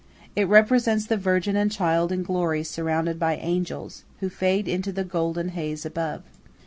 [0.35, 5.03] It represents the Virgin and Child in glory surrounded by angels, who fade into the
[5.03, 6.23] golden haze above.